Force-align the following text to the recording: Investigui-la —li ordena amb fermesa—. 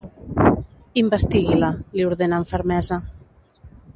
Investigui-la 1.01 1.69
—li 1.97 2.07
ordena 2.13 2.41
amb 2.41 2.51
fermesa—. 2.55 3.01